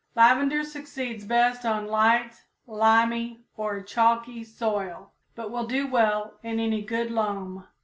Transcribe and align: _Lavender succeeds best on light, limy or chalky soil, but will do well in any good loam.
_Lavender 0.15 0.63
succeeds 0.63 1.25
best 1.25 1.63
on 1.63 1.85
light, 1.85 2.33
limy 2.65 3.41
or 3.55 3.81
chalky 3.81 4.43
soil, 4.43 5.11
but 5.35 5.51
will 5.51 5.67
do 5.67 5.85
well 5.85 6.39
in 6.41 6.59
any 6.59 6.81
good 6.81 7.11
loam. 7.11 7.67